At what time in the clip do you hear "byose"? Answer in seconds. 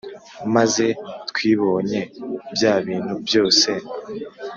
3.25-3.69